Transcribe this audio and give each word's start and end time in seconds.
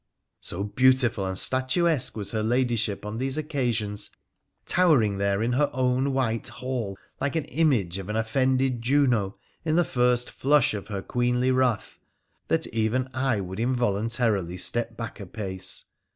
So 0.39 0.63
beauti 0.63 1.11
ful 1.11 1.27
and 1.27 1.37
statuesque 1.37 2.17
was 2.17 2.31
her 2.31 2.41
Ladyship 2.41 3.05
on 3.05 3.19
these 3.19 3.37
occasions, 3.37 4.09
towering 4.65 5.19
there 5.19 5.43
in 5.43 5.53
her 5.53 5.69
own 5.73 6.11
white 6.11 6.47
hall 6.47 6.97
like 7.19 7.35
an 7.35 7.45
image 7.45 7.99
of 7.99 8.09
an 8.09 8.15
offended 8.15 8.81
Juno 8.81 9.37
in 9.63 9.75
the 9.75 9.83
first 9.85 10.31
flush 10.31 10.73
of 10.73 10.87
her 10.87 11.03
queenly 11.03 11.51
wrath, 11.51 11.99
that 12.47 12.65
even 12.73 13.09
I 13.13 13.41
would 13.41 13.59
involuntarily 13.59 14.57
step 14.57 14.97
back 14.97 15.19
a 15.19 15.27
pace. 15.27 15.85